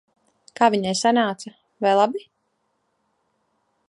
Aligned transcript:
Kā 0.59 0.69
viņai 0.75 0.93
sanāca? 1.01 1.53
Vai 1.87 1.91
labi? 1.99 2.23